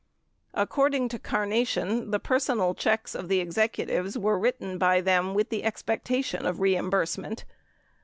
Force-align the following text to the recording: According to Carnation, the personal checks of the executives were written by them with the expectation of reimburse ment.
According 0.55 1.09
to 1.09 1.19
Carnation, 1.19 2.09
the 2.09 2.17
personal 2.17 2.73
checks 2.73 3.13
of 3.13 3.27
the 3.27 3.39
executives 3.39 4.17
were 4.17 4.39
written 4.39 4.79
by 4.79 4.99
them 4.99 5.35
with 5.35 5.49
the 5.49 5.63
expectation 5.63 6.43
of 6.47 6.59
reimburse 6.59 7.19
ment. 7.19 7.45